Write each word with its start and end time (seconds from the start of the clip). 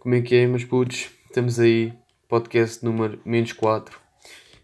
Como 0.00 0.14
é 0.14 0.22
que 0.22 0.34
é, 0.34 0.46
meus 0.46 0.64
putos? 0.64 1.10
Estamos 1.26 1.60
aí, 1.60 1.92
podcast 2.26 2.82
número 2.82 3.20
menos 3.22 3.52
4. 3.52 4.00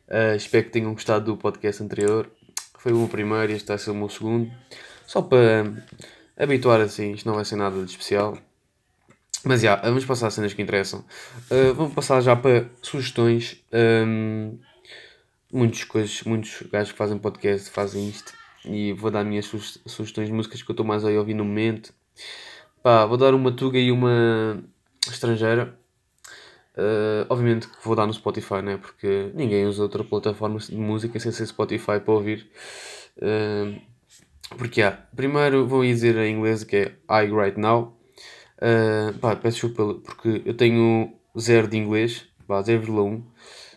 Uh, 0.09 0.35
espero 0.35 0.65
que 0.65 0.71
tenham 0.71 0.95
gostado 0.95 1.27
do 1.27 1.37
podcast 1.37 1.83
anterior. 1.83 2.31
Foi 2.79 2.91
o 2.95 2.97
meu 2.97 3.07
primeiro 3.07 3.53
este 3.53 3.69
vai 3.69 3.77
ser 3.77 3.91
o 3.91 3.95
meu 3.95 4.09
segundo. 4.09 4.51
Só 5.07 5.21
para 5.21 5.85
habituar 6.39 6.81
assim, 6.81 7.13
isto 7.13 7.27
não 7.27 7.35
vai 7.35 7.45
ser 7.45 7.57
nada 7.57 7.77
de 7.85 7.91
especial. 7.91 8.39
Mas 9.45 9.61
já, 9.61 9.73
yeah, 9.73 9.87
vamos 9.87 10.07
passar 10.07 10.29
às 10.29 10.33
cenas 10.33 10.55
que 10.55 10.63
interessam. 10.63 11.05
Uh, 11.51 11.75
vamos 11.75 11.93
passar 11.93 12.23
já 12.23 12.35
para 12.35 12.71
sugestões. 12.81 13.63
Um, 13.71 14.59
muitos, 15.53 15.85
coisas, 15.85 16.23
muitos 16.23 16.63
gajos 16.73 16.93
que 16.93 16.99
fazem 16.99 17.19
podcast 17.19 17.69
fazem 17.69 18.09
isto. 18.09 18.33
E 18.65 18.95
vou 18.95 19.11
dar 19.11 19.23
minhas 19.23 19.45
sugestões 19.45 20.29
de 20.29 20.33
músicas 20.33 20.63
que 20.63 20.71
eu 20.71 20.73
estou 20.73 20.87
mais 20.87 21.05
a 21.05 21.11
ouvir 21.11 21.35
no 21.35 21.45
momento. 21.45 21.93
Pá, 22.83 23.05
vou 23.05 23.19
dar 23.19 23.35
uma 23.35 23.53
tuga 23.53 23.79
e 23.79 23.93
uma 23.93 24.65
estrangeira. 25.13 25.79
Uh, 26.77 27.25
obviamente 27.31 27.69
que 27.69 27.77
vou 27.83 27.97
dar 27.97 28.07
no 28.07 28.13
Spotify, 28.13 28.61
né? 28.63 28.77
Porque 28.77 29.31
ninguém 29.35 29.67
usa 29.67 29.83
outra 29.83 30.05
plataforma 30.05 30.59
de 30.59 30.77
música 30.77 31.19
sem 31.19 31.33
ser 31.33 31.47
Spotify 31.47 32.01
para 32.01 32.15
ouvir. 32.15 32.51
Uh, 33.17 33.81
porque 34.59 34.83
há. 34.83 34.87
Yeah, 34.87 35.07
primeiro 35.17 35.67
vou 35.67 35.83
dizer 35.83 36.17
em 36.17 36.37
inglês 36.37 36.65
que 36.65 36.77
é 36.77 36.97
I 37.11 37.27
Right 37.31 37.59
Now. 37.59 37.97
Uh, 38.59 39.19
pá, 39.19 39.37
peço 39.37 39.69
desculpa 39.69 40.01
porque 40.01 40.43
eu 40.45 40.55
tenho 40.55 41.13
zero 41.39 41.69
de 41.69 41.77
inglês, 41.77 42.27
pá, 42.47 42.63
0,1. 42.63 43.23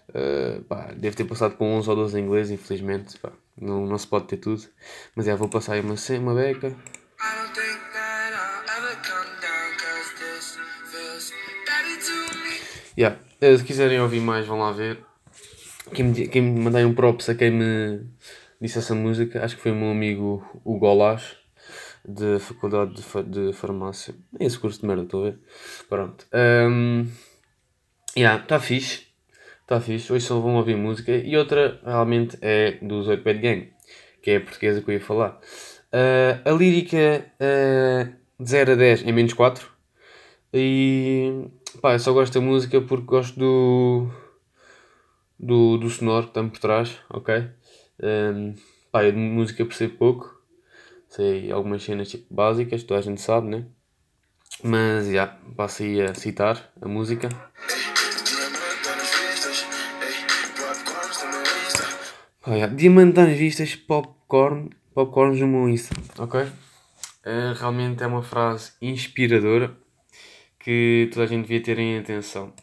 Uh, 0.10 0.64
pá, 0.64 0.94
deve 0.98 1.16
ter 1.16 1.26
passado 1.26 1.56
com 1.56 1.74
11 1.78 1.90
ou 1.90 1.96
12 1.96 2.20
em 2.20 2.24
inglês, 2.24 2.52
infelizmente. 2.52 3.18
Pá, 3.20 3.32
não, 3.60 3.86
não 3.86 3.98
se 3.98 4.08
pode 4.08 4.26
ter 4.26 4.38
tudo. 4.38 4.64
Mas 5.16 5.28
é, 5.28 5.36
vou 5.36 5.50
passar 5.50 5.74
aí 5.74 5.82
uma, 5.82 5.96
uma 6.20 6.36
beca. 6.36 6.76
Yeah. 13.00 13.18
Uh, 13.42 13.58
se 13.58 13.64
quiserem 13.64 14.02
ouvir 14.02 14.20
mais, 14.20 14.46
vão 14.46 14.60
lá 14.60 14.74
ver. 14.74 15.00
Quem 15.94 16.04
me, 16.04 16.28
quem 16.28 16.42
me 16.42 16.60
mandei 16.60 16.84
um 16.84 16.94
props 16.94 17.30
a 17.30 17.36
quem 17.36 17.50
me 17.50 18.02
disse 18.60 18.78
essa 18.78 18.94
música, 18.94 19.42
acho 19.42 19.56
que 19.56 19.62
foi 19.62 19.72
o 19.72 19.76
meu 19.76 19.90
amigo 19.90 20.46
o 20.66 20.78
Golas, 20.78 21.38
da 22.04 22.42
Faculdade 22.42 22.96
de, 22.96 23.24
de 23.24 23.54
Farmácia. 23.54 24.14
É 24.38 24.46
esse 24.46 24.60
curso 24.60 24.82
de 24.82 24.86
merda, 24.86 25.04
estou 25.04 25.22
a 25.22 25.30
ver. 25.30 25.40
Pronto. 25.88 26.28
Um, 26.34 27.08
yeah, 28.18 28.44
está 28.44 28.60
fixe. 28.60 29.08
Está 29.62 29.80
fixe. 29.80 30.12
Hoje 30.12 30.26
só 30.26 30.38
vão 30.38 30.56
ouvir 30.56 30.76
música. 30.76 31.14
E 31.14 31.38
outra, 31.38 31.80
realmente, 31.86 32.38
é 32.42 32.80
dos 32.82 33.08
8 33.08 33.24
Bad 33.24 33.40
Gang, 33.40 33.72
que 34.22 34.32
é 34.32 34.36
a 34.36 34.42
portuguesa 34.42 34.82
que 34.82 34.90
eu 34.90 34.96
ia 34.96 35.00
falar. 35.00 35.40
Uh, 35.94 36.42
a 36.44 36.52
lírica 36.52 37.26
uh, 37.40 38.44
de 38.44 38.50
0 38.50 38.74
a 38.74 38.76
10 38.76 39.08
é 39.08 39.12
menos 39.14 39.32
4. 39.32 39.80
E 40.54 41.46
pá, 41.82 41.94
eu 41.94 42.00
só 42.00 42.14
gosto 42.14 42.34
da 42.34 42.46
música 42.46 42.82
porque 42.82 43.06
gosto 43.06 43.40
do. 43.40 44.10
do, 45.40 45.78
do 45.78 45.90
sonoro 45.90 46.24
que 46.24 46.30
está 46.32 46.44
por 46.44 46.60
trás, 46.60 46.98
ok? 47.10 47.50
Um, 48.02 48.56
pá, 48.92 49.04
eu 49.04 49.12
de 49.12 49.18
música 49.18 49.66
percebo 49.66 49.98
pouco. 49.98 50.40
Sei 51.08 51.52
algumas 51.52 51.84
cenas 51.84 52.10
tipo, 52.10 52.34
básicas, 52.34 52.84
toda 52.84 53.00
a 53.00 53.04
gente 53.04 53.22
sabe, 53.22 53.48
né? 53.48 53.66
Mas 54.64 55.06
já, 55.06 55.12
yeah, 55.12 55.40
passo 55.56 55.84
aí 55.84 56.02
a 56.02 56.14
citar 56.14 56.72
a 56.82 56.88
música. 56.88 57.30
Oh, 62.46 62.54
yeah. 62.54 62.74
Diamante 62.74 63.20
nas 63.20 63.38
vistas, 63.38 63.76
popcorn, 63.76 64.70
popcorn 64.94 65.40
no 65.40 65.48
meu 65.48 65.70
Insta, 65.70 65.96
ok? 66.18 66.42
Uh, 66.42 67.54
realmente 67.56 68.04
é 68.04 68.08
uma 68.08 68.24
frase 68.24 68.74
inspiradora 68.82 69.76
que 70.60 71.10
toda 71.12 71.26
a 71.26 71.28
gente 71.28 71.44
devia 71.44 71.62
ter 71.62 71.80
em 71.80 71.98
atenção. 71.98 72.54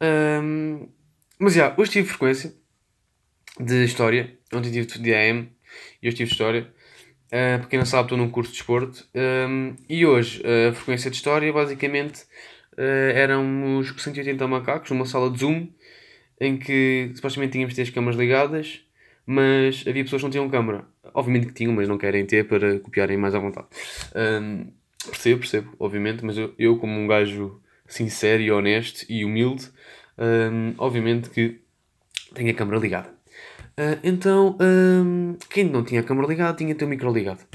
Um, 0.00 0.88
mas 1.38 1.54
já, 1.54 1.74
hoje 1.76 1.92
tive 1.92 2.08
frequência 2.08 2.54
de 3.60 3.84
História, 3.84 4.36
ontem 4.52 4.72
tive 4.72 4.86
de 4.98 5.14
AM 5.14 5.48
e 6.02 6.08
hoje 6.08 6.16
tive 6.16 6.30
História. 6.30 6.72
Uh, 7.28 7.58
para 7.60 7.68
quem 7.68 7.78
não 7.78 7.86
sabe, 7.86 8.04
estou 8.04 8.18
num 8.18 8.30
curso 8.30 8.50
de 8.50 8.58
desporto. 8.58 9.06
Um, 9.14 9.76
e 9.88 10.04
hoje 10.04 10.42
a 10.68 10.72
frequência 10.72 11.10
de 11.10 11.16
História, 11.16 11.52
basicamente, 11.52 12.22
uh, 12.72 13.12
éramos 13.14 13.94
180 13.96 14.46
macacos 14.48 14.90
numa 14.90 15.06
sala 15.06 15.30
de 15.30 15.40
Zoom 15.40 15.68
em 16.40 16.56
que 16.56 17.12
supostamente 17.14 17.52
tínhamos 17.52 17.78
as 17.78 17.90
câmaras 17.90 18.18
ligadas, 18.18 18.80
mas 19.24 19.84
havia 19.86 20.02
pessoas 20.02 20.20
que 20.20 20.26
não 20.26 20.30
tinham 20.30 20.50
câmara. 20.50 20.84
Obviamente 21.14 21.46
que 21.46 21.54
tinham, 21.54 21.72
mas 21.72 21.88
não 21.88 21.96
querem 21.96 22.26
ter 22.26 22.48
para 22.48 22.80
copiarem 22.80 23.16
mais 23.16 23.34
à 23.34 23.38
vontade. 23.38 23.68
Um, 24.16 24.72
Percebo, 25.10 25.40
percebo, 25.40 25.74
obviamente, 25.78 26.24
mas 26.24 26.38
eu, 26.38 26.54
eu 26.58 26.78
como 26.78 26.98
um 26.98 27.06
gajo 27.06 27.60
sincero 27.86 28.42
e 28.42 28.50
honesto 28.50 29.04
e 29.08 29.24
humilde, 29.24 29.68
hum, 30.18 30.74
obviamente 30.78 31.30
que 31.30 31.60
tenho 32.34 32.50
a 32.50 32.54
câmera 32.54 32.78
ligada. 32.78 33.08
Uh, 33.78 33.98
então, 34.02 34.56
hum, 34.60 35.36
quem 35.50 35.64
não 35.64 35.84
tinha 35.84 36.00
a 36.00 36.04
câmera 36.04 36.28
ligada 36.28 36.56
tinha 36.56 36.74
ter 36.74 36.84
o 36.84 36.88
micro 36.88 37.12
ligado. 37.12 37.46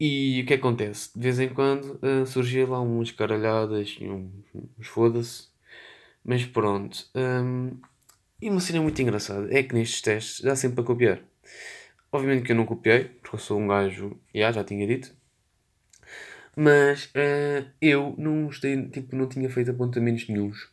E 0.00 0.42
o 0.42 0.46
que 0.46 0.54
acontece? 0.54 1.10
De 1.14 1.20
vez 1.20 1.40
em 1.40 1.48
quando 1.48 1.98
uh, 2.02 2.24
surgia 2.24 2.66
lá 2.66 2.80
umas 2.80 3.10
caralhadas 3.10 3.96
e 4.00 4.08
uns 4.08 4.86
foda-se. 4.86 5.48
Mas 6.24 6.44
pronto. 6.44 7.04
Um, 7.14 7.72
e 8.40 8.48
uma 8.48 8.60
cena 8.60 8.80
muito 8.80 9.00
engraçada 9.02 9.48
é 9.50 9.62
que 9.62 9.74
nestes 9.74 10.00
testes 10.00 10.40
dá 10.40 10.54
sempre 10.54 10.76
para 10.76 10.84
copiar. 10.84 11.20
Obviamente 12.12 12.44
que 12.44 12.52
eu 12.52 12.56
não 12.56 12.64
copiei, 12.64 13.04
porque 13.04 13.34
eu 13.36 13.40
sou 13.40 13.58
um 13.58 13.66
gajo, 13.66 14.18
já, 14.34 14.52
já 14.52 14.64
tinha 14.64 14.86
dito, 14.86 15.12
mas 16.60 17.04
uh, 17.14 17.70
eu 17.80 18.16
não 18.18 18.46
gostei, 18.46 18.88
tipo, 18.88 19.14
não 19.14 19.28
tinha 19.28 19.48
feito 19.48 19.70
apontamentos 19.70 20.26
nenhums 20.28 20.68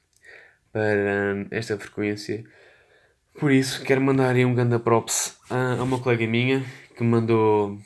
para 0.73 1.35
um, 1.35 1.47
esta 1.51 1.77
frequência. 1.77 2.43
Por 3.39 3.51
isso, 3.51 3.83
quero 3.83 4.01
mandar 4.01 4.33
aí 4.33 4.43
um 4.43 4.55
grande 4.55 4.79
props 4.79 5.37
a, 5.47 5.73
a 5.73 5.83
uma 5.83 5.99
colega 5.99 6.25
minha 6.25 6.65
que 6.97 7.03
mandou 7.03 7.77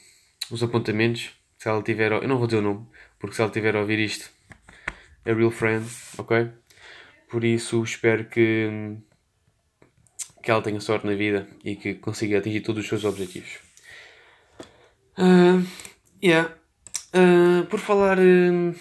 os 0.49 0.63
apontamentos. 0.63 1.31
Se 1.57 1.67
ela 1.67 1.83
tiver, 1.83 2.13
eu 2.13 2.25
não 2.25 2.37
vou 2.37 2.47
dizer 2.47 2.59
o 2.59 2.61
nome, 2.61 2.87
porque 3.19 3.35
se 3.35 3.41
ela 3.41 3.51
tiver 3.51 3.75
a 3.75 3.81
ouvir 3.81 3.99
isto, 3.99 4.29
é 5.25 5.33
real 5.33 5.51
friend, 5.51 5.85
ok? 6.17 6.49
Por 7.29 7.43
isso, 7.43 7.83
espero 7.83 8.23
que, 8.29 8.95
que 10.41 10.49
ela 10.49 10.61
tenha 10.61 10.79
sorte 10.79 11.05
na 11.05 11.15
vida 11.15 11.49
e 11.65 11.75
que 11.75 11.95
consiga 11.95 12.37
atingir 12.37 12.61
todos 12.61 12.81
os 12.81 12.87
seus 12.87 13.03
objetivos. 13.03 13.59
Uh, 15.17 15.67
yeah. 16.23 16.58
Uh, 17.13 17.65
por 17.65 17.79
falar 17.79 18.19
uh, 18.19 18.75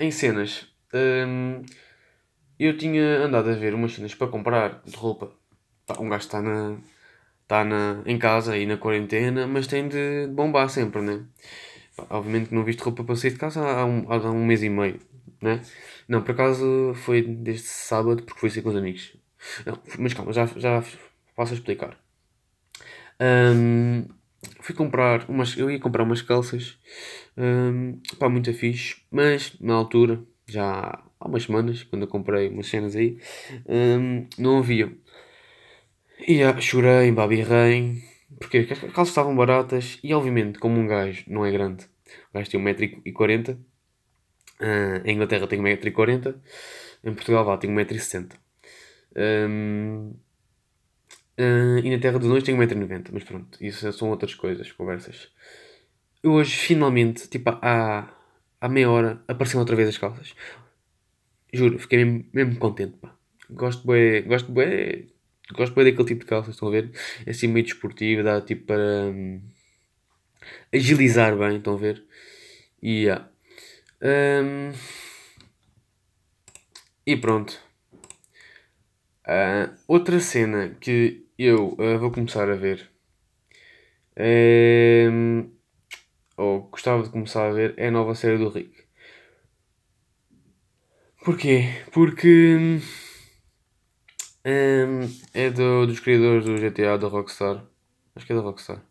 em 0.00 0.10
cenas, 0.10 0.62
uh, 0.92 1.64
eu 2.58 2.76
tinha 2.76 3.18
andado 3.18 3.48
a 3.48 3.54
ver 3.54 3.74
umas 3.74 3.94
cenas 3.94 4.12
para 4.14 4.26
comprar 4.26 4.82
de 4.84 4.96
roupa. 4.96 5.32
Um 6.00 6.08
gajo 6.08 6.24
está 6.24 6.42
na, 6.42 6.76
tá 7.46 7.64
na, 7.64 8.02
em 8.06 8.18
casa 8.18 8.56
e 8.56 8.66
na 8.66 8.76
quarentena, 8.76 9.46
mas 9.46 9.68
tem 9.68 9.86
de 9.86 10.26
bombar 10.28 10.68
sempre, 10.68 11.00
né? 11.00 11.24
Obviamente 12.10 12.48
que 12.48 12.54
não 12.54 12.64
viste 12.64 12.82
roupa 12.82 13.04
para 13.04 13.14
sair 13.14 13.30
de 13.30 13.36
casa 13.38 13.60
há 13.60 13.84
um, 13.84 14.04
há 14.10 14.16
um 14.30 14.44
mês 14.44 14.62
e 14.64 14.68
meio, 14.68 14.98
né? 15.40 15.62
Não, 16.08 16.22
por 16.22 16.32
acaso 16.32 16.92
foi 16.94 17.22
desde 17.22 17.68
sábado 17.68 18.22
porque 18.24 18.40
fui 18.40 18.50
sair 18.50 18.62
com 18.62 18.70
os 18.70 18.76
amigos. 18.76 19.16
Não, 19.64 19.78
mas 19.98 20.12
calma, 20.12 20.32
já, 20.32 20.46
já 20.56 20.82
passo 21.36 21.52
a 21.52 21.56
explicar. 21.56 21.96
Um, 23.20 24.06
fui 24.60 24.74
comprar 24.74 25.28
umas. 25.28 25.56
Eu 25.56 25.70
ia 25.70 25.78
comprar 25.80 26.02
umas 26.02 26.22
calças. 26.22 26.78
Um, 27.36 28.00
pá, 28.18 28.28
muito 28.28 28.52
fixe. 28.52 28.96
Mas 29.10 29.58
na 29.60 29.74
altura, 29.74 30.22
já 30.46 31.02
há 31.20 31.28
umas 31.28 31.44
semanas, 31.44 31.82
quando 31.84 32.02
eu 32.02 32.08
comprei 32.08 32.48
umas 32.48 32.66
cenas 32.66 32.96
aí, 32.96 33.18
um, 33.66 34.26
não 34.38 34.58
havia. 34.58 34.92
E 36.26 36.38
já, 36.38 36.58
chorei, 36.60 37.10
babirrei. 37.12 38.02
Porque 38.38 38.58
as 38.70 38.78
calças 38.78 39.08
estavam 39.08 39.36
baratas 39.36 39.98
e 40.02 40.12
obviamente, 40.12 40.58
como 40.58 40.78
um 40.78 40.86
gajo 40.86 41.24
não 41.28 41.46
é 41.46 41.52
grande, 41.52 41.84
o 42.30 42.38
gajo 42.38 42.50
tem 42.50 42.60
1,40m. 42.60 43.56
Uh, 44.60 45.02
em 45.04 45.14
Inglaterra 45.14 45.46
tem 45.46 45.60
1,40m. 45.60 46.36
Em 47.04 47.14
Portugal 47.14 47.44
vá, 47.44 47.56
tem 47.56 47.70
1,60m. 47.70 48.32
Um, 49.16 50.14
Uh, 51.38 51.78
e 51.82 51.90
na 51.90 52.00
Terra 52.00 52.18
dos 52.18 52.28
Anões 52.28 52.44
tenho 52.44 52.58
1,90m, 52.58 53.10
mas 53.12 53.24
pronto, 53.24 53.58
isso 53.64 53.92
são 53.92 54.10
outras 54.10 54.34
coisas, 54.34 54.70
conversas. 54.70 55.28
Eu 56.22 56.32
hoje, 56.32 56.56
finalmente, 56.56 57.28
tipo, 57.28 57.50
há, 57.50 58.08
há 58.60 58.68
meia 58.68 58.90
hora, 58.90 59.22
apareceram 59.26 59.60
outra 59.60 59.76
vez 59.76 59.88
as 59.88 59.98
calças. 59.98 60.34
Juro, 61.52 61.78
fiquei 61.78 62.04
mesmo, 62.04 62.26
mesmo 62.32 62.56
contente, 62.58 62.96
pá. 62.98 63.16
Gosto 63.50 63.86
bem, 63.86 64.22
gosto 64.22 64.50
bem, 64.50 65.12
gosto 65.52 65.74
bem 65.74 65.84
daquele 65.84 66.08
tipo 66.08 66.20
de 66.20 66.26
calças, 66.26 66.54
estão 66.54 66.68
a 66.68 66.70
ver? 66.70 66.90
É 67.26 67.30
assim 67.30 67.48
meio 67.48 67.64
desportivo, 67.66 68.22
dá 68.22 68.40
tipo 68.40 68.66
para 68.66 69.06
um, 69.06 69.40
agilizar 70.72 71.36
bem, 71.36 71.58
estão 71.58 71.74
a 71.74 71.78
ver? 71.78 72.04
E, 72.82 73.04
yeah. 73.04 73.28
um, 74.02 74.72
e 77.06 77.16
pronto. 77.16 77.60
Uh, 79.26 79.74
outra 79.88 80.20
cena 80.20 80.76
que 80.80 81.23
eu 81.38 81.76
uh, 81.78 81.98
vou 81.98 82.10
começar 82.10 82.48
a 82.50 82.54
ver. 82.56 82.90
Um, 84.16 85.50
ou 86.36 86.62
gostava 86.70 87.02
de 87.02 87.10
começar 87.10 87.48
a 87.48 87.52
ver 87.52 87.74
é 87.76 87.88
a 87.88 87.90
nova 87.90 88.14
série 88.14 88.38
do 88.38 88.48
Rick. 88.48 88.84
Porquê? 91.24 91.68
Porque 91.92 92.56
hum, 94.44 95.00
é 95.32 95.50
do, 95.50 95.86
dos 95.86 96.00
criadores 96.00 96.44
do 96.44 96.56
GTA 96.58 96.98
da 96.98 97.08
Rockstar. 97.08 97.64
Acho 98.14 98.26
que 98.26 98.32
é 98.32 98.36
da 98.36 98.42
Rockstar. 98.42 98.82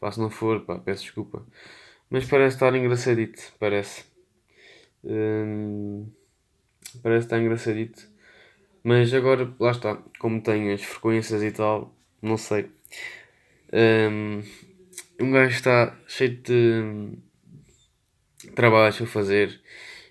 Pá, 0.00 0.12
se 0.12 0.20
não 0.20 0.30
for, 0.30 0.60
pá, 0.64 0.78
peço 0.78 1.02
desculpa. 1.04 1.46
Mas 2.10 2.26
parece 2.26 2.56
estar 2.56 2.74
engraçadito, 2.74 3.40
parece. 3.58 4.04
Hum, 5.04 6.08
parece 7.02 7.26
estar 7.26 7.40
engraçadito. 7.40 8.13
Mas 8.84 9.14
agora, 9.14 9.50
lá 9.58 9.70
está, 9.70 9.96
como 10.18 10.42
tenho 10.42 10.74
as 10.74 10.82
frequências 10.82 11.42
e 11.42 11.50
tal, 11.50 11.96
não 12.20 12.36
sei. 12.36 12.70
Um, 13.72 14.42
um 15.18 15.32
gajo 15.32 15.54
está 15.54 15.98
cheio 16.06 16.36
de 16.36 17.12
trabalhos 18.54 19.00
a 19.00 19.06
fazer 19.06 19.58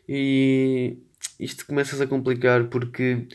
e 0.09 0.97
isto 1.39 1.65
começa-se 1.67 2.01
a 2.01 2.07
complicar 2.07 2.65
porque 2.65 3.27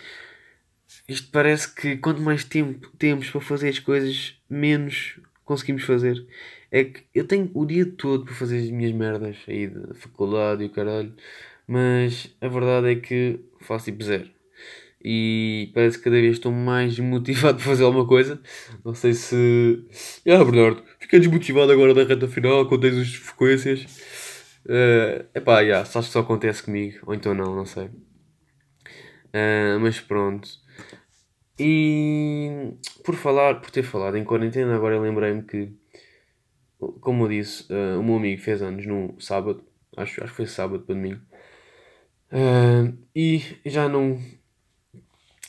isto 1.08 1.30
parece 1.30 1.72
que 1.72 1.96
quanto 1.98 2.20
mais 2.20 2.44
tempo 2.44 2.90
temos 2.98 3.30
para 3.30 3.40
fazer 3.40 3.68
as 3.68 3.78
coisas, 3.78 4.34
menos 4.50 5.20
conseguimos 5.44 5.84
fazer. 5.84 6.26
É 6.70 6.84
que 6.84 7.04
eu 7.14 7.26
tenho 7.26 7.50
o 7.54 7.64
dia 7.64 7.86
todo 7.86 8.24
para 8.24 8.34
fazer 8.34 8.58
as 8.58 8.70
minhas 8.70 8.92
merdas 8.92 9.36
aí 9.46 9.68
da 9.68 9.94
faculdade 9.94 10.64
e 10.64 10.66
o 10.66 10.70
caralho, 10.70 11.14
mas 11.66 12.34
a 12.40 12.48
verdade 12.48 12.90
é 12.90 12.96
que 12.96 13.40
faço 13.60 13.86
tipo 13.86 14.02
zero. 14.04 14.37
E 15.04 15.70
parece 15.74 15.98
que 15.98 16.04
cada 16.04 16.20
vez 16.20 16.32
estou 16.34 16.50
mais 16.52 16.98
motivado 16.98 17.58
para 17.62 17.64
fazer 17.64 17.84
alguma 17.84 18.06
coisa. 18.06 18.40
Não 18.84 18.94
sei 18.94 19.14
se. 19.14 19.86
Ah, 20.26 20.44
Bernardo, 20.44 20.82
fiquei 20.98 21.20
desmotivado 21.20 21.70
agora 21.72 21.94
da 21.94 22.04
reta 22.04 22.26
final 22.28 22.68
tens 22.78 22.96
as 22.96 23.14
frequências. 23.14 23.84
Uh, 24.66 25.24
epá, 25.34 25.60
yeah, 25.60 25.80
acho 25.80 26.00
que 26.08 26.12
só 26.12 26.20
acontece 26.20 26.62
comigo, 26.62 26.98
ou 27.06 27.14
então 27.14 27.34
não, 27.34 27.54
não 27.54 27.64
sei. 27.64 27.86
Uh, 27.86 29.80
mas 29.80 30.00
pronto. 30.00 30.48
E 31.58 32.74
por 33.04 33.14
falar, 33.14 33.60
por 33.60 33.70
ter 33.70 33.82
falado 33.82 34.16
em 34.16 34.24
quarentena, 34.24 34.76
agora 34.76 35.00
lembrei-me 35.00 35.42
que, 35.42 35.72
como 37.00 37.24
eu 37.24 37.28
disse, 37.28 37.64
uh, 37.72 37.98
o 37.98 38.02
meu 38.02 38.16
amigo 38.16 38.40
fez 38.40 38.62
anos 38.62 38.86
no 38.86 39.20
sábado, 39.20 39.64
acho, 39.96 40.22
acho 40.22 40.30
que 40.30 40.36
foi 40.36 40.46
sábado 40.46 40.84
para 40.84 40.94
domingo, 40.94 41.20
uh, 42.32 42.96
e 43.14 43.42
já 43.66 43.88
não, 43.88 44.20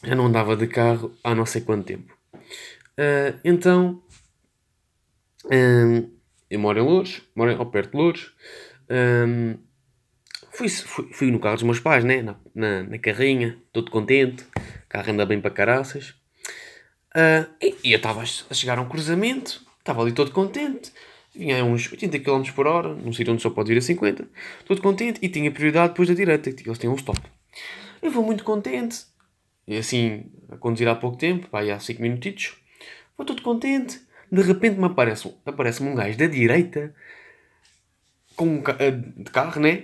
já 0.04 0.16
não 0.16 0.25
andava 0.25 0.56
de 0.56 0.68
carro 0.68 1.12
há 1.24 1.36
não 1.36 1.46
sei 1.46 1.62
quanto 1.62 1.86
tempo. 1.86 2.13
Uh, 2.34 3.40
então, 3.44 4.01
eu 6.50 6.60
moro 6.60 6.80
em 6.80 6.84
Louros, 6.84 7.22
moro 7.36 7.56
ao 7.57 7.66
perto 7.66 7.92
de 7.92 7.98
Louros, 7.98 8.34
fui, 10.51 10.69
fui, 10.69 11.13
fui, 11.13 11.31
no 11.31 11.40
carro 11.40 11.56
dos 11.56 11.63
meus 11.63 11.80
pais, 11.80 12.04
né? 12.04 12.22
na, 12.22 12.36
na, 12.54 12.84
na 12.84 12.98
carrinha, 12.98 13.57
todo 13.72 13.90
contente, 13.90 14.44
o 14.44 14.90
carro 14.90 15.12
anda 15.12 15.25
bem 15.25 15.40
para 15.40 15.51
caraças. 15.51 16.10
Uh, 17.16 17.50
e, 17.62 17.75
e, 17.86 17.92
eu 17.94 17.98
estava 17.98 18.22
a 18.22 18.54
chegar 18.54 18.78
a 18.78 18.81
um 18.81 18.90
cruzamento, 18.90 19.66
estava 19.80 20.02
ali 20.02 20.12
todo 20.12 20.31
contente, 20.31 20.92
vinha 21.34 21.62
a 21.62 21.63
uns 21.63 21.92
80 21.92 22.19
km 22.19 22.44
por 22.54 22.68
hora, 22.68 22.94
num 22.94 23.13
sítio 23.13 23.34
onde 23.34 23.42
só 23.42 23.50
pode 23.50 23.69
vir 23.69 23.80
a 23.80 23.81
50, 23.81 24.28
todo 24.66 24.81
contente, 24.81 25.19
e 25.22 25.30
tinha 25.30 25.50
prioridade 25.52 25.90
depois 25.90 26.07
da 26.07 26.13
direita, 26.13 26.52
que 26.52 26.68
eles 26.68 26.78
têm 26.78 26.90
um 26.90 26.95
stop. 26.95 27.19
Eu 28.02 28.12
vou 28.12 28.24
muito 28.24 28.44
contente, 28.44 29.06
e 29.69 29.77
assim, 29.77 30.25
a 30.50 30.57
conduzir 30.57 30.88
há 30.88 30.95
pouco 30.95 31.16
tempo, 31.16 31.48
pá, 31.48 31.62
há 31.62 31.80
5 31.80 32.01
minutitos, 32.01 32.57
vou 33.16 33.24
todo 33.24 33.44
contente, 33.44 34.01
de 34.31 34.42
repente 34.42 34.80
me 34.80 34.86
aparece, 34.86 35.31
aparece 35.45 35.83
um 35.83 35.94
gajo 35.94 36.18
da 36.18 36.25
direita, 36.25 36.94
com 38.36 38.45
um 38.48 38.63
eh, 38.80 38.92
de 38.92 39.30
carro, 39.31 39.62
né? 39.62 39.83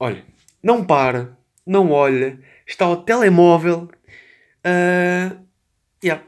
Olha, 0.00 0.24
não 0.62 0.82
para, 0.82 1.36
não 1.66 1.90
olha, 1.90 2.40
está 2.66 2.86
ao 2.86 3.02
telemóvel. 3.02 3.90
Uh, 4.64 5.44
yeah. 6.02 6.24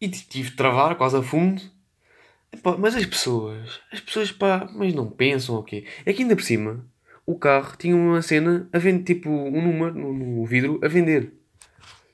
E 0.00 0.08
tive 0.08 0.50
de 0.50 0.56
travar 0.56 0.94
quase 0.96 1.16
a 1.16 1.22
fundo. 1.22 1.62
Epá, 2.52 2.76
mas 2.76 2.96
as 2.96 3.06
pessoas, 3.06 3.80
as 3.92 4.00
pessoas 4.00 4.30
pá, 4.30 4.68
mas 4.74 4.92
não 4.92 5.08
pensam 5.08 5.54
o 5.54 5.58
okay. 5.60 5.82
quê? 5.82 5.88
É 6.04 6.12
que 6.12 6.22
ainda 6.22 6.36
por 6.36 6.42
cima, 6.42 6.84
o 7.24 7.38
carro 7.38 7.76
tinha 7.76 7.94
uma 7.94 8.20
cena 8.20 8.68
a 8.72 8.78
vender, 8.78 9.04
tipo, 9.04 9.30
um 9.30 9.62
número 9.62 9.94
no, 9.94 10.12
no 10.12 10.44
vidro 10.44 10.80
a 10.82 10.88
vender. 10.88 11.37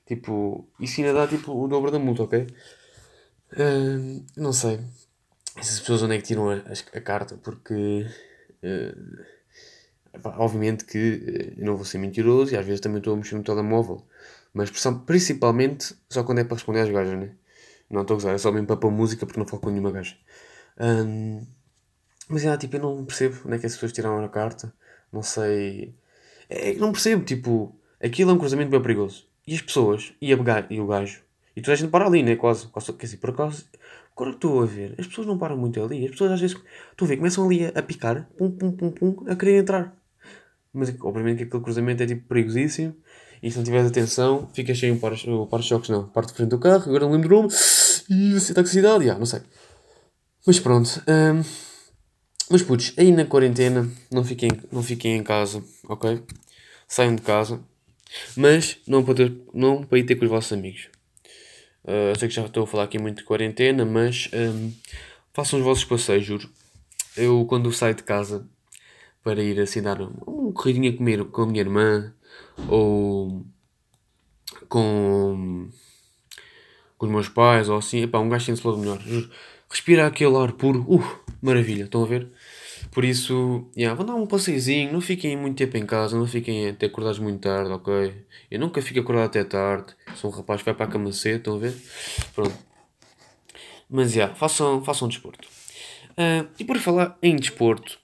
Tipo, 0.07 0.69
isso 0.79 1.01
ainda 1.01 1.15
dá 1.15 1.27
tipo 1.27 1.53
o 1.53 1.67
dobro 1.69 1.91
da 1.91 1.99
multa, 1.99 2.25
ok? 2.25 2.47
Uh, 3.53 4.25
não 4.37 4.53
sei. 4.53 4.81
Essas 5.57 5.81
pessoas 5.81 6.03
onde 6.03 6.17
é 6.17 6.19
que 6.19 6.25
tiram 6.25 6.51
a, 6.51 6.55
a, 6.57 6.99
a 6.99 7.01
carta? 7.01 7.37
Porque 7.37 8.07
Uh, 8.65 9.25
obviamente 10.39 10.87
que 10.87 10.99
uh, 10.99 11.61
eu 11.61 11.67
não 11.67 11.77
vou 11.77 11.85
ser 11.85 11.99
mentiroso 11.99 12.55
e 12.55 12.57
às 12.57 12.65
vezes 12.65 12.81
também 12.81 12.99
estou 12.99 13.13
a 13.13 13.17
mexer 13.17 13.35
no 13.35 13.43
telemóvel, 13.43 14.03
mas 14.55 14.71
principalmente 15.05 15.95
só 16.09 16.25
quando 16.25 16.39
é 16.39 16.45
para 16.45 16.55
responder 16.55 16.81
às 16.81 16.91
gajas, 16.91 17.19
né? 17.19 17.33
Não 17.91 18.03
estou 18.03 18.15
a 18.15 18.17
gozar, 18.17 18.35
é 18.35 18.39
só 18.39 18.51
mesmo 18.51 18.67
para 18.67 18.79
pôr 18.79 18.91
música 18.91 19.27
porque 19.27 19.39
não 19.39 19.47
falo 19.47 19.61
com 19.61 19.71
nenhuma 19.71 19.91
gaja. 19.93 20.17
Um, 20.81 21.47
mas 22.29 22.45
é, 22.45 22.57
tipo, 22.57 22.77
eu 22.77 22.81
não 22.81 23.05
percebo 23.05 23.37
onde 23.45 23.57
é 23.57 23.59
que 23.59 23.67
as 23.67 23.75
pessoas 23.75 23.93
tiraram 23.93 24.25
a 24.25 24.29
carta, 24.29 24.73
não 25.13 25.23
sei. 25.23 25.95
É, 26.49 26.75
não 26.75 26.91
percebo, 26.93 27.25
tipo, 27.25 27.79
aquilo 28.03 28.31
é 28.31 28.35
um 28.35 28.39
cruzamento 28.39 28.71
bem 28.71 28.81
perigoso. 28.81 29.27
E 29.47 29.55
as 29.55 29.61
pessoas, 29.61 30.13
e, 30.21 30.33
a, 30.33 30.37
e 30.71 30.81
o 30.81 30.87
gajo, 30.87 31.23
e 31.57 31.61
toda 31.61 31.73
a 31.73 31.77
gente 31.77 31.91
para 31.91 32.07
ali, 32.07 32.23
né? 32.23 32.37
Quase, 32.37 32.67
quase 32.69 32.93
quer 32.93 33.07
dizer, 33.07 33.19
por 33.19 33.31
acaso, 33.31 33.67
Agora 34.17 34.31
que 34.31 34.37
estou 34.37 34.63
a 34.63 34.67
ver, 34.67 34.95
as 34.97 35.09
pessoas 35.09 35.27
não 35.27 35.37
param 35.37 35.57
muito 35.57 35.83
ali. 35.83 36.05
As 36.05 36.13
pessoas 36.13 36.33
às 36.33 36.41
vezes, 36.41 36.57
estou 36.93 37.05
a 37.05 37.09
ver, 37.09 37.17
começam 37.17 37.45
ali 37.45 37.67
a, 37.67 37.71
a 37.71 37.83
picar, 37.83 38.29
pum, 38.39 38.49
pum, 38.49 38.71
pum, 38.71 38.91
pum, 38.93 39.25
a 39.27 39.35
querer 39.35 39.59
entrar. 39.59 39.93
Mas 40.73 40.95
obviamente 41.01 41.39
que 41.39 41.45
aquele 41.45 41.63
cruzamento 41.63 42.03
é 42.03 42.07
tipo 42.07 42.27
perigosíssimo. 42.29 42.95
E 43.43 43.51
se 43.51 43.57
não 43.57 43.65
tiveres 43.65 43.89
atenção, 43.89 44.49
ficas 44.55 44.79
sem 44.79 44.93
o 44.93 45.47
para-choques, 45.47 45.91
não. 45.91 46.09
Parte 46.09 46.29
de 46.29 46.35
frente 46.35 46.51
do 46.51 46.59
carro, 46.59 46.85
agora 46.85 47.05
não 47.05 47.13
lembro-me. 47.13 47.49
E 48.09 48.37
a 48.37 48.55
toxicidade, 48.55 49.05
já, 49.05 49.19
não 49.19 49.27
sei. 49.27 49.41
Mas 50.47 50.61
pronto. 50.61 51.03
Um, 51.09 51.43
mas 52.51 52.63
putz, 52.63 52.95
aí 52.97 53.11
na 53.11 53.25
quarentena, 53.25 53.91
não 54.13 54.25
fiquem, 54.25 54.51
não 54.71 54.83
fiquem 54.83 55.17
em 55.17 55.23
casa, 55.23 55.63
ok? 55.89 56.23
Saiam 56.87 57.17
de 57.17 57.23
casa. 57.23 57.61
Mas 58.37 58.79
não 58.87 59.05
para, 59.05 59.15
ter, 59.15 59.33
não 59.53 59.83
para 59.83 59.99
ir 59.99 60.05
ter 60.05 60.17
com 60.17 60.25
os 60.25 60.31
vossos 60.31 60.53
amigos. 60.53 60.89
Uh, 61.85 62.11
eu 62.11 62.19
sei 62.19 62.29
que 62.29 62.35
já 62.35 62.45
estou 62.45 62.65
a 62.65 62.67
falar 62.67 62.85
aqui 62.85 62.99
muito 62.99 63.19
de 63.19 63.25
quarentena, 63.25 63.85
mas 63.85 64.31
um, 64.33 64.73
façam 65.33 65.59
os 65.59 65.65
vossos 65.65 65.85
passeios, 65.85 66.25
juro. 66.25 66.51
Eu, 67.17 67.45
quando 67.47 67.73
saio 67.73 67.95
de 67.95 68.03
casa 68.03 68.49
para 69.23 69.43
ir 69.43 69.59
assim 69.61 69.81
dar 69.81 70.01
um 70.01 70.53
corridinho 70.53 70.93
a 70.93 70.97
comer 70.97 71.25
com 71.27 71.43
a 71.43 71.47
minha 71.47 71.61
irmã 71.61 72.13
ou 72.69 73.45
com, 74.69 75.69
com 76.99 77.07
os 77.07 77.13
meus 77.13 77.29
pais 77.29 77.69
ou 77.69 77.79
assim, 77.79 78.03
epá, 78.03 78.19
um 78.19 78.29
gajo 78.29 78.47
sente-se 78.47 78.67
melhor. 78.67 79.01
Respira 79.69 80.07
aquele 80.07 80.37
ar 80.37 80.53
puro, 80.53 80.85
uh, 80.89 81.21
maravilha, 81.43 81.85
estão 81.85 82.03
a 82.03 82.07
ver? 82.07 82.31
Por 82.95 83.05
isso, 83.05 83.69
yeah, 83.77 83.93
vão 83.93 84.07
dar 84.07 84.15
um 84.15 84.25
passeiozinho, 84.25 84.93
não 84.93 85.01
fiquem 85.01 85.37
muito 85.37 85.59
tempo 85.59 85.77
em 85.77 85.85
casa, 85.85 86.17
não 86.17 86.29
fiquem 86.29 86.69
até 86.69 86.87
acordados 86.87 87.19
muito 87.19 87.41
tarde, 87.41 87.73
ok? 87.73 88.15
Eu 88.49 88.61
nunca 88.61 88.81
fico 88.81 89.01
acordado 89.01 89.27
até 89.27 89.43
tarde, 89.43 89.95
sou 90.15 90.31
um 90.31 90.33
rapaz 90.33 90.61
que 90.61 90.67
vai 90.67 90.75
para 90.75 90.87
a 90.87 90.89
cama 90.89 91.13
cedo, 91.13 91.39
estão 91.39 91.57
a 91.57 91.59
ver? 91.59 91.75
Pronto. 92.37 92.57
Mas, 93.91 94.13
já, 94.13 94.21
yeah, 94.21 94.35
façam, 94.37 94.85
façam 94.85 95.09
desporto. 95.09 95.49
Uh, 96.13 96.49
e 96.57 96.65
por 96.65 96.79
falar 96.79 97.19
em 97.21 97.35
desporto, 97.35 97.99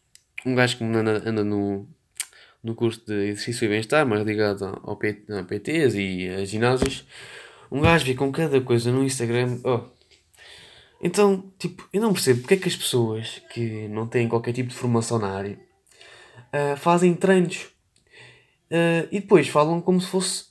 um 0.45 0.57
gajo 0.57 0.77
que 0.77 0.83
anda, 0.83 1.23
anda 1.25 1.45
no, 1.45 1.87
no 2.61 2.75
curso 2.75 3.01
de 3.07 3.29
exercício 3.29 3.67
e 3.67 3.69
bem-estar, 3.69 4.05
mais 4.05 4.27
ligado 4.27 4.81
ao 4.83 4.97
PT, 4.97 5.33
a 5.33 5.45
PTs 5.45 5.95
e 5.95 6.29
a 6.29 6.45
ginásios, 6.45 7.07
um 7.71 7.81
gajo 7.81 8.05
vê 8.05 8.15
com 8.15 8.33
cada 8.33 8.61
coisa 8.61 8.91
no 8.91 9.05
Instagram, 9.05 9.61
oh, 9.63 9.83
então, 11.03 11.51
tipo, 11.59 11.89
eu 11.93 12.01
não 12.01 12.13
percebo 12.13 12.41
porque 12.41 12.55
é 12.55 12.57
que 12.59 12.69
as 12.69 12.77
pessoas 12.77 13.41
que 13.53 13.89
não 13.89 14.07
têm 14.07 14.29
qualquer 14.29 14.53
tipo 14.53 14.69
de 14.69 14.75
formação 14.75 15.19
na 15.19 15.31
área 15.31 15.59
uh, 16.53 16.77
fazem 16.77 17.15
treinos 17.15 17.71
uh, 18.71 19.09
e 19.11 19.21
depois 19.21 19.49
falam 19.49 19.81
como 19.81 20.01
se 20.01 20.09
fosse. 20.09 20.51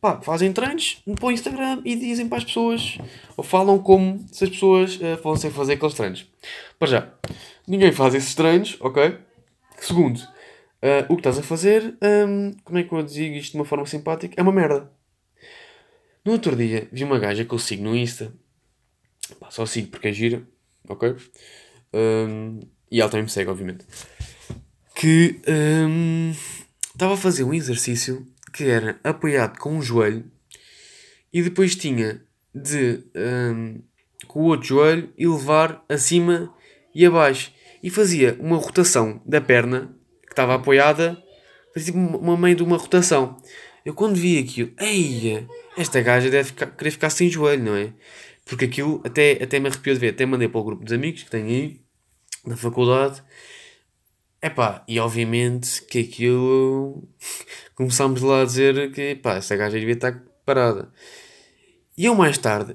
Pá, 0.00 0.20
fazem 0.22 0.52
treinos 0.52 1.02
para 1.14 1.26
o 1.26 1.30
Instagram 1.30 1.82
e 1.84 1.94
dizem 1.94 2.26
para 2.26 2.38
as 2.38 2.44
pessoas, 2.44 2.98
ou 3.36 3.44
falam 3.44 3.78
como 3.78 4.24
se 4.32 4.44
as 4.44 4.50
pessoas 4.50 4.96
uh, 4.96 5.20
fossem 5.22 5.50
fazer 5.50 5.74
aqueles 5.74 5.94
treinos. 5.94 6.26
Para 6.78 6.88
já, 6.88 7.14
ninguém 7.66 7.92
faz 7.92 8.14
esses 8.14 8.34
treinos, 8.34 8.76
ok? 8.80 9.18
Segundo, 9.76 10.18
uh, 10.18 11.04
o 11.08 11.16
que 11.16 11.20
estás 11.20 11.38
a 11.38 11.42
fazer, 11.42 11.96
um, 12.02 12.52
como 12.64 12.78
é 12.78 12.82
que 12.82 12.92
eu 12.92 13.02
digo 13.02 13.36
isto 13.36 13.52
de 13.52 13.58
uma 13.58 13.64
forma 13.64 13.86
simpática? 13.86 14.34
É 14.36 14.42
uma 14.42 14.52
merda. 14.52 14.90
No 16.24 16.32
outro 16.32 16.56
dia, 16.56 16.88
vi 16.90 17.04
uma 17.04 17.18
gaja 17.18 17.44
que 17.44 17.52
eu 17.52 17.58
sigo 17.58 17.84
no 17.84 17.94
Insta 17.94 18.32
Pá, 19.34 19.50
só 19.50 19.66
sigo 19.66 19.88
porque 19.88 20.08
é 20.08 20.12
gira, 20.12 20.42
ok? 20.88 21.16
Um, 21.92 22.60
e 22.90 23.00
ela 23.00 23.10
também 23.10 23.24
me 23.24 23.30
segue, 23.30 23.50
obviamente. 23.50 23.84
Que 24.94 25.40
estava 26.92 27.12
um, 27.12 27.14
a 27.14 27.16
fazer 27.16 27.44
um 27.44 27.54
exercício 27.54 28.26
que 28.52 28.64
era 28.64 28.98
apoiado 29.04 29.58
com 29.58 29.76
um 29.76 29.82
joelho 29.82 30.24
e 31.32 31.42
depois 31.42 31.76
tinha 31.76 32.22
de 32.54 33.04
um, 33.14 33.80
com 34.26 34.40
o 34.40 34.44
outro 34.46 34.68
joelho 34.68 35.12
e 35.16 35.26
levar 35.26 35.84
acima 35.88 36.52
e 36.94 37.04
abaixo. 37.04 37.52
E 37.82 37.90
fazia 37.90 38.36
uma 38.40 38.56
rotação 38.56 39.22
da 39.24 39.40
perna 39.40 39.94
que 40.22 40.32
estava 40.32 40.54
apoiada 40.54 41.22
parecia 41.78 41.92
tipo 41.92 41.98
uma 41.98 42.36
meio 42.36 42.56
de 42.56 42.62
uma 42.62 42.76
rotação. 42.76 43.36
Eu 43.84 43.94
quando 43.94 44.16
vi 44.16 44.38
aquilo, 44.38 44.72
eia, 44.78 45.46
esta 45.76 46.00
gaja 46.02 46.28
deve 46.28 46.48
ficar, 46.48 46.66
querer 46.66 46.90
ficar 46.90 47.10
sem 47.10 47.30
joelho, 47.30 47.64
não 47.64 47.76
é? 47.76 47.92
Porque 48.48 48.64
aquilo 48.64 49.02
até, 49.04 49.32
até 49.42 49.60
me 49.60 49.68
arrepiou 49.68 49.94
de 49.94 50.00
ver, 50.00 50.08
até 50.08 50.24
mandei 50.24 50.48
para 50.48 50.60
o 50.60 50.64
grupo 50.64 50.82
dos 50.82 50.92
amigos 50.92 51.22
que 51.22 51.30
tenho 51.30 51.46
aí, 51.46 51.80
na 52.46 52.56
faculdade. 52.56 53.22
Epá, 54.40 54.82
e 54.88 54.98
obviamente 54.98 55.82
que 55.82 56.00
aquilo 56.00 57.06
começámos 57.76 58.22
lá 58.22 58.42
a 58.42 58.44
dizer 58.44 58.90
que 58.92 59.16
pá, 59.16 59.34
essa 59.34 59.54
gaja 59.54 59.78
devia 59.78 59.94
estar 59.94 60.24
parada. 60.46 60.90
E 61.96 62.06
eu 62.06 62.14
mais 62.14 62.38
tarde 62.38 62.74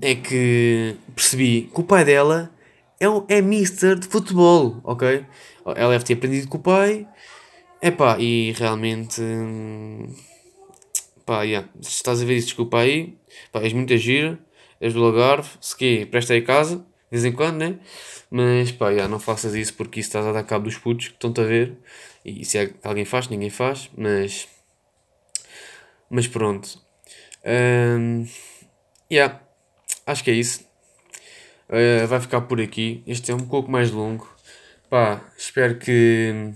é 0.00 0.14
que 0.14 0.96
percebi 1.14 1.70
que 1.72 1.80
o 1.80 1.84
pai 1.84 2.04
dela 2.04 2.50
é, 2.98 3.08
um, 3.08 3.26
é 3.28 3.42
mister 3.42 3.98
de 3.98 4.08
futebol, 4.08 4.80
ok? 4.84 5.26
Ela 5.66 5.90
deve 5.90 6.04
ter 6.04 6.14
aprendido 6.14 6.48
com 6.48 6.58
o 6.58 6.62
pai, 6.62 7.06
epá, 7.82 8.18
e 8.18 8.52
realmente. 8.52 9.20
Pá, 11.26 11.42
yeah, 11.42 11.68
se 11.80 11.90
estás 11.90 12.22
a 12.22 12.24
ver 12.24 12.36
isso, 12.36 12.48
desculpa 12.48 12.78
aí, 12.78 13.18
pá, 13.50 13.60
és 13.62 13.72
muita 13.72 13.96
gira, 13.96 14.38
és 14.84 14.92
do 14.92 15.02
Algarve, 15.02 15.48
se 15.62 15.74
quê, 15.74 16.06
presta 16.10 16.34
aí 16.34 16.42
casa, 16.42 16.76
de 16.76 16.84
vez 17.10 17.24
em 17.24 17.32
quando, 17.32 17.56
né? 17.56 17.78
Mas 18.30 18.70
pá, 18.70 18.90
yeah, 18.90 19.08
não 19.08 19.18
faças 19.18 19.54
isso 19.54 19.72
porque 19.72 19.98
isso 19.98 20.10
estás 20.10 20.26
a 20.26 20.32
dar 20.32 20.44
cabo 20.44 20.66
dos 20.66 20.76
putos 20.76 21.08
que 21.08 21.14
estão-te 21.14 21.40
a 21.40 21.44
ver. 21.44 21.78
E 22.22 22.44
se 22.44 22.58
é 22.58 22.70
alguém 22.84 23.06
faz, 23.06 23.28
ninguém 23.28 23.48
faz, 23.48 23.88
mas. 23.96 24.46
Mas 26.10 26.28
pronto. 26.28 26.78
Um, 27.46 28.26
yeah, 29.10 29.40
acho 30.06 30.22
que 30.22 30.30
é 30.30 30.34
isso. 30.34 30.68
Uh, 31.66 32.06
vai 32.06 32.20
ficar 32.20 32.42
por 32.42 32.60
aqui. 32.60 33.02
Este 33.06 33.32
é 33.32 33.34
um 33.34 33.46
pouco 33.46 33.70
mais 33.70 33.90
longo. 33.90 34.28
Pá, 34.90 35.32
espero 35.34 35.78
que 35.78 36.52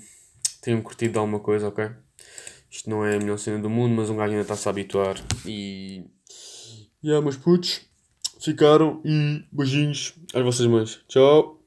tenham 0.61 0.83
curtido 0.83 1.19
alguma 1.19 1.41
coisa, 1.41 1.69
ok? 1.69 1.89
Isto 2.71 2.91
não 2.91 3.07
é 3.07 3.17
a 3.17 3.19
melhor 3.19 3.39
cena 3.39 3.59
do 3.59 3.71
mundo, 3.71 3.95
mas 3.95 4.11
um 4.11 4.17
gajo 4.17 4.33
ainda 4.33 4.43
está-se 4.43 4.69
a 4.69 4.71
habituar. 4.71 5.17
E. 5.47 6.05
E 7.01 7.07
yeah, 7.07 7.23
meus 7.23 7.37
putos, 7.37 7.88
ficaram 8.39 9.01
e 9.05 9.43
beijinhos 9.53 10.15
às 10.35 10.43
vossas 10.43 10.67
mães. 10.67 11.01
Tchau! 11.09 11.58